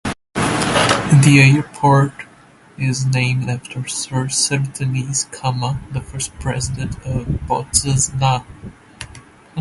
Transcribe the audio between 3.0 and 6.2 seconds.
named after Sir Seretse Khama, the